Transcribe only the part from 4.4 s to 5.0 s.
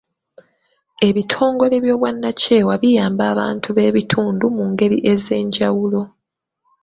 mu ngeri